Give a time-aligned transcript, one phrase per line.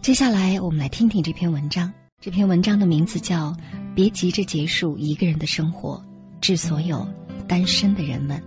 [0.00, 1.92] 接下来，我们来听听这篇文章。
[2.20, 3.50] 这篇文章的名字叫
[3.94, 6.02] 《别急着结束一个人的生活》，
[6.40, 7.06] 致所有
[7.46, 8.42] 单身的人们。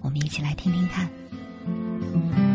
[0.00, 2.47] 我们一起来听听看。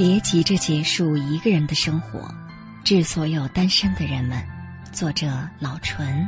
[0.00, 2.34] 别急着结束一个人的生活，
[2.82, 4.42] 致所有单身的人们。
[4.90, 6.26] 作者老纯。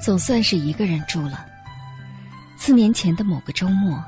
[0.00, 1.44] 总算是一个人住了。
[2.56, 4.02] 四年前的某个周末，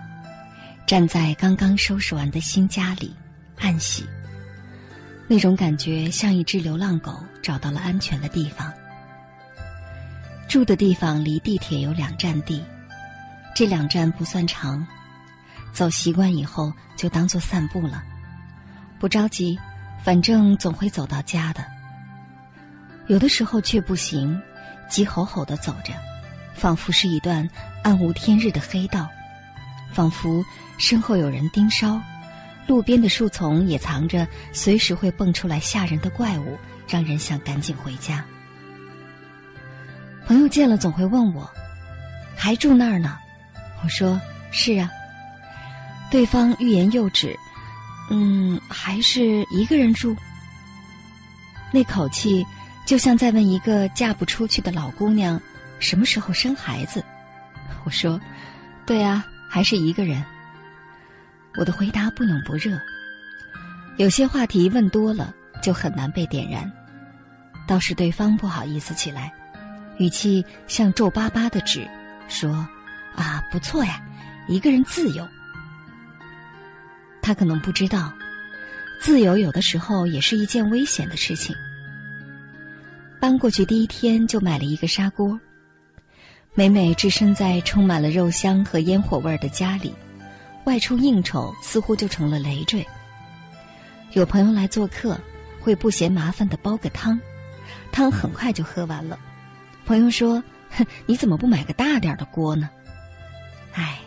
[0.87, 3.15] 站在刚刚收拾完的新家里，
[3.61, 4.07] 暗喜。
[5.29, 8.73] 那种感觉像一只流浪狗找到了安全的地方。
[10.49, 12.65] 住的地方离地铁有两站地，
[13.55, 14.87] 这两站不算长，
[15.73, 18.03] 走习惯以后就当做散步了，
[19.01, 19.59] 不着急，
[20.05, 21.65] 反正总会走到家的。
[23.09, 24.41] 有的时候却不行，
[24.89, 25.93] 急吼吼的走着，
[26.55, 27.49] 仿佛是一段
[27.83, 29.09] 暗无天日的黑道，
[29.93, 30.45] 仿佛
[30.79, 32.01] 身后有人盯梢，
[32.69, 36.57] 路边的树丛也藏着随时会蹦出来吓人的怪物，
[36.89, 38.25] 让人想赶紧回家。
[40.27, 41.49] 朋友见了总会问我
[42.37, 43.17] ：“还住那儿呢？”
[43.85, 44.21] 我说
[44.51, 44.91] ：“是啊。”
[46.11, 47.37] 对方欲言又止
[48.11, 50.17] ，“嗯，还是一个人住。”
[51.73, 52.45] 那口气
[52.85, 55.41] 就像在问一个嫁不出去的老姑娘
[55.79, 57.05] 什么时候生孩子。
[57.85, 58.21] 我说
[58.87, 60.25] ：“对啊，还是一个人。”
[61.59, 62.79] 我的回答不冷不热，
[63.97, 65.33] 有些话题问多了
[65.63, 66.71] 就很难被点燃，
[67.67, 69.33] 倒是对方不好意思起来。
[69.99, 71.87] 语气像皱巴巴的纸，
[72.29, 72.51] 说
[73.17, 74.01] ：“啊，不错呀，
[74.49, 75.27] 一个人自由。”
[77.23, 78.13] 他可能不知道，
[79.01, 81.57] 自由有的时候也是一件危险的事情。
[83.19, 85.41] 搬过去第一天就买了一个砂锅，
[86.55, 89.93] 每每置身在充满了肉香和烟火味的家里，
[90.65, 92.87] 外出应酬似乎就成了累赘。
[94.13, 95.19] 有朋友来做客，
[95.59, 97.19] 会不嫌麻烦的煲个汤，
[97.91, 99.19] 汤很快就喝完了。
[99.87, 100.43] 朋友说
[100.77, 102.69] ：“哼，你怎么不买个大点的锅呢？”
[103.73, 104.01] 唉，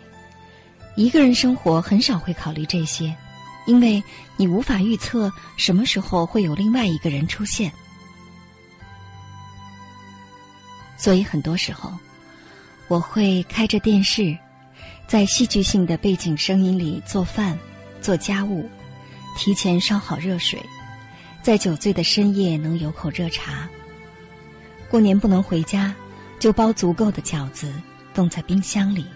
[0.94, 3.16] 一个人生活很少会考虑这些，
[3.66, 4.02] 因为
[4.36, 7.72] 你无法预测什么时候会有另外一个人出现。
[10.98, 11.90] 所以很多时候，
[12.86, 14.36] 我会开着电视，
[15.06, 17.58] 在戏剧性的背景声音里做饭、
[18.02, 18.68] 做家务，
[19.34, 20.60] 提前烧好热水，
[21.40, 23.66] 在酒醉的深夜能有口热茶。
[24.90, 25.94] 过年不能回家，
[26.40, 27.72] 就包足够的饺子，
[28.12, 29.06] 冻在冰箱里。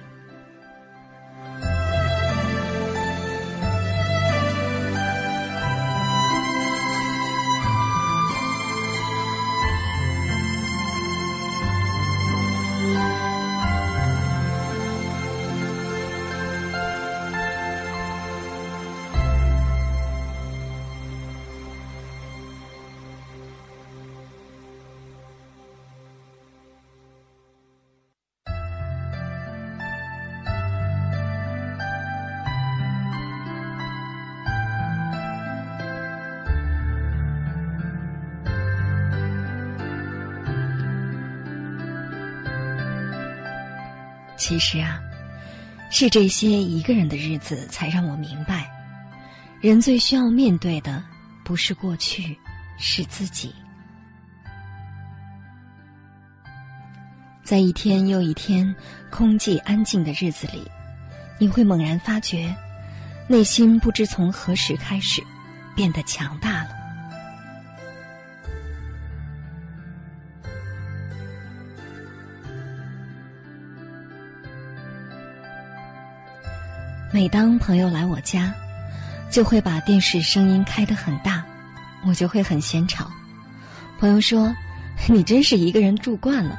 [44.37, 45.01] 其实啊，
[45.91, 48.71] 是这些一个人的日子，才让我明白，
[49.61, 51.03] 人最需要面对的，
[51.45, 52.37] 不是过去，
[52.79, 53.55] 是自己。
[57.43, 58.75] 在一天又一天
[59.11, 60.67] 空寂安静的日子里，
[61.39, 62.55] 你会猛然发觉，
[63.29, 65.23] 内心不知从何时开始，
[65.77, 66.84] 变得强大了。
[77.15, 78.53] 每当朋友来我家，
[79.31, 81.45] 就会把电视声音开得很大，
[82.05, 83.09] 我就会很嫌吵。
[84.01, 84.53] 朋友说
[85.09, 86.59] ：“你真是一个人住惯了，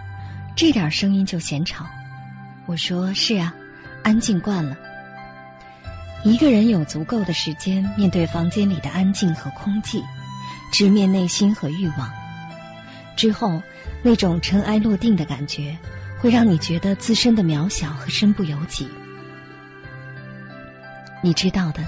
[0.55, 1.85] 这点声音就嫌吵。”
[2.67, 3.53] 我说：“是啊，
[4.01, 4.77] 安静惯了。
[6.23, 10.01] 一个人有足够的时间面对房间里的安静和空寂，
[10.71, 12.09] 直面内心和欲望，
[13.17, 13.61] 之后
[14.01, 15.77] 那种尘埃落定的感觉，
[16.17, 18.87] 会让你觉得自身的渺小和身不由己。
[21.25, 21.83] 你知道的，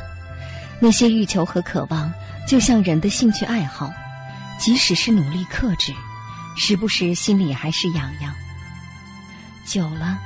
[0.79, 2.11] 那些欲求和渴望，
[2.47, 3.93] 就像人的兴趣爱好，
[4.59, 5.93] 即使是努力克制，
[6.57, 8.33] 时不时心里还是痒痒。
[9.63, 10.17] 久了。”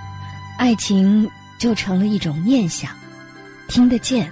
[0.57, 1.27] 爱情
[1.57, 2.91] 就成了一种念想，
[3.67, 4.31] 听得见，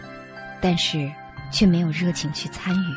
[0.61, 1.11] 但是
[1.51, 2.95] 却没有热情去参与。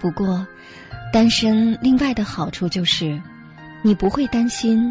[0.00, 0.46] 不过，
[1.12, 3.20] 单身另外的好处就是，
[3.82, 4.90] 你不会担心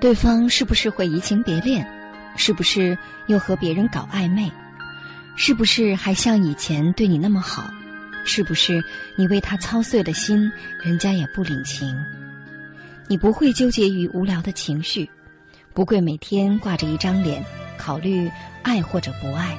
[0.00, 1.86] 对方是不是会移情别恋，
[2.34, 4.50] 是不是又和别人搞暧昧，
[5.36, 7.70] 是不是还像以前对你那么好，
[8.24, 8.82] 是不是
[9.14, 10.50] 你为他操碎了心，
[10.82, 11.94] 人家也不领情。
[13.08, 15.08] 你不会纠结于无聊的情绪，
[15.74, 17.44] 不会每天挂着一张脸
[17.76, 18.30] 考虑
[18.62, 19.54] 爱或者不爱。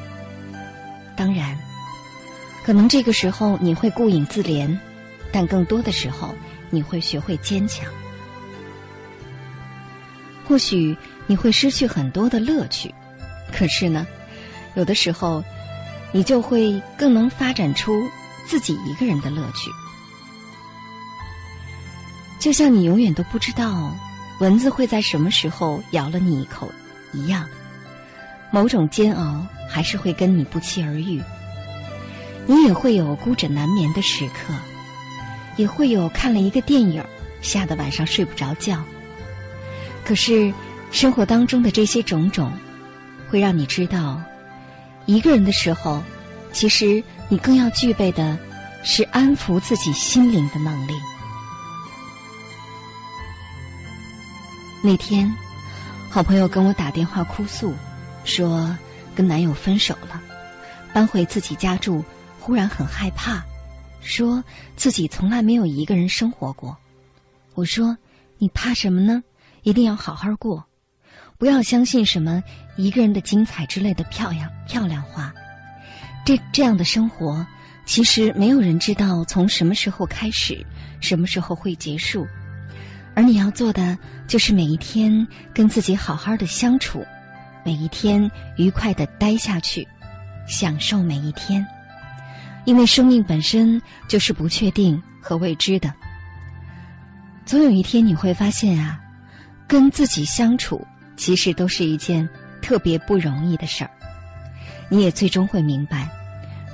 [1.15, 1.55] 当然，
[2.65, 4.75] 可能这个时候你会顾影自怜，
[5.31, 6.33] 但更多的时候
[6.71, 7.85] 你会学会坚强。
[10.51, 12.93] 或许你会失去很多的乐趣，
[13.53, 14.05] 可是呢，
[14.75, 15.41] 有的时候
[16.11, 17.93] 你就会更能发展出
[18.45, 19.71] 自己一个人的乐趣。
[22.37, 23.95] 就像你永远都不知道
[24.41, 26.69] 蚊子会在什么时候咬了你一口
[27.13, 27.47] 一样，
[28.51, 31.21] 某种煎熬还是会跟你不期而遇。
[32.45, 34.53] 你也会有孤枕难眠的时刻，
[35.55, 37.01] 也会有看了一个电影
[37.41, 38.83] 吓得晚上睡不着觉。
[40.05, 40.53] 可是
[40.91, 42.51] 生活当中的这些种种，
[43.29, 44.21] 会让你知道，
[45.05, 46.03] 一个人的时候，
[46.51, 48.37] 其实你更要具备的
[48.83, 50.93] 是安抚自己心灵的能力。
[54.83, 55.31] 那天，
[56.09, 57.73] 好朋友跟我打电话哭诉，
[58.25, 58.75] 说
[59.15, 60.21] 跟男友分手了，
[60.91, 62.03] 搬回自己家住，
[62.39, 63.43] 忽然很害怕，
[64.01, 64.43] 说
[64.75, 66.75] 自己从来没有一个人生活过。
[67.53, 67.95] 我说
[68.39, 69.23] ：“你怕什么呢？
[69.63, 70.65] 一定要好好过，
[71.37, 72.41] 不要相信什么
[72.77, 75.33] 一个人的精彩之类的漂亮漂亮话。
[76.25, 77.45] 这这样的生活，
[77.85, 80.65] 其实没有人知道从什么时候开始，
[80.99, 82.27] 什么时候会结束。”
[83.13, 87.05] 而你要做的，就是每一天跟自己好好的相处，
[87.65, 89.85] 每一天愉快的待下去，
[90.47, 91.67] 享受每一天。
[92.63, 95.93] 因为生命本身就是不确定和未知的。
[97.45, 99.00] 总有一天你会发现啊，
[99.71, 100.85] 跟自己相处
[101.15, 102.27] 其实都是一件
[102.61, 103.91] 特别不容易的事儿。
[104.89, 106.09] 你也最终会明白，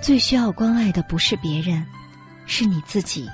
[0.02, 1.86] 最需要关爱的不是别人，
[2.48, 3.30] 是你自己。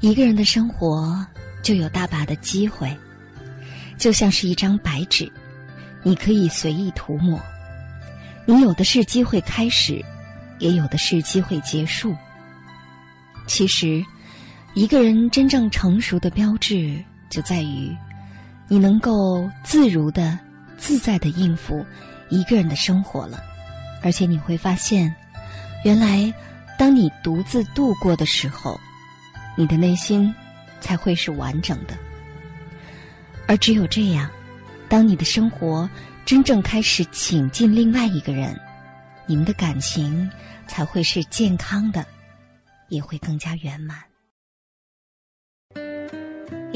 [0.00, 1.24] 一个人的生活
[1.62, 2.92] 就有大把的机会，
[3.96, 5.30] 就像是一张白纸，
[6.02, 7.40] 你可以随意涂抹。
[8.46, 10.04] 你有的是机会开始，
[10.58, 12.16] 也有的是机会结束。
[13.46, 14.02] 其实，
[14.76, 17.96] 一个人真正成熟的标志就在于，
[18.68, 20.38] 你能够自如的、
[20.76, 21.82] 自在的应付
[22.28, 23.42] 一个人的生活了。
[24.02, 25.14] 而且你会发现，
[25.82, 26.30] 原来
[26.78, 28.78] 当你独自度过的时候。
[29.58, 30.34] 你的内心
[30.82, 31.96] 才会是完整的，
[33.48, 34.30] 而只有这样，
[34.86, 35.88] 当你的生活
[36.26, 38.54] 真正开始请进另外一个人，
[39.24, 40.30] 你们的感情
[40.66, 42.04] 才会是健康的，
[42.90, 43.96] 也会更加圆满。